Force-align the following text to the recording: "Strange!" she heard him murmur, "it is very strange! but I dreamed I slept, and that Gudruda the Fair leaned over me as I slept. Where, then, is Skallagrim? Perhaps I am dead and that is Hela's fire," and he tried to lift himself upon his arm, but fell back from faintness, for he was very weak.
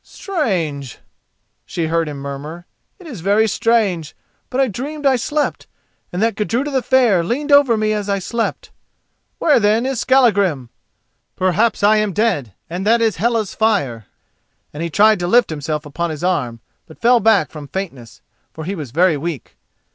"Strange!" 0.03 0.97
she 1.63 1.85
heard 1.85 2.09
him 2.09 2.17
murmur, 2.17 2.65
"it 2.97 3.05
is 3.05 3.21
very 3.21 3.47
strange! 3.47 4.15
but 4.49 4.59
I 4.59 4.67
dreamed 4.67 5.05
I 5.05 5.15
slept, 5.15 5.67
and 6.11 6.19
that 6.23 6.33
Gudruda 6.33 6.71
the 6.71 6.81
Fair 6.81 7.23
leaned 7.23 7.51
over 7.51 7.77
me 7.77 7.93
as 7.93 8.09
I 8.09 8.17
slept. 8.17 8.71
Where, 9.37 9.59
then, 9.59 9.85
is 9.85 9.99
Skallagrim? 9.99 10.69
Perhaps 11.35 11.83
I 11.83 11.97
am 11.97 12.13
dead 12.13 12.55
and 12.67 12.83
that 12.83 12.99
is 12.99 13.17
Hela's 13.17 13.53
fire," 13.53 14.07
and 14.73 14.81
he 14.81 14.89
tried 14.89 15.19
to 15.19 15.27
lift 15.27 15.51
himself 15.51 15.85
upon 15.85 16.09
his 16.09 16.23
arm, 16.23 16.61
but 16.87 16.99
fell 16.99 17.19
back 17.19 17.51
from 17.51 17.67
faintness, 17.67 18.23
for 18.53 18.63
he 18.65 18.73
was 18.73 18.89
very 18.89 19.17
weak. 19.17 19.55